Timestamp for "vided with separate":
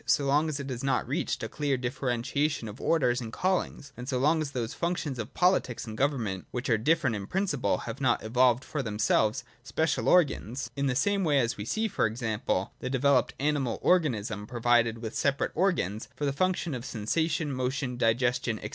14.59-15.51